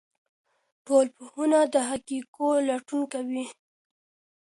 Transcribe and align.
ټولنپوهنه 0.85 1.59
د 1.73 1.75
حقایقو 1.89 2.49
لټون 2.67 3.01
کوي. 3.13 3.45